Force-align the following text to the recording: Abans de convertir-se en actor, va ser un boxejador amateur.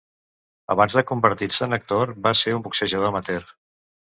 Abans 0.75 0.95
de 0.99 1.03
convertir-se 1.11 1.67
en 1.67 1.77
actor, 1.79 2.15
va 2.25 2.35
ser 2.43 2.57
un 2.61 2.67
boxejador 2.71 3.11
amateur. 3.15 3.47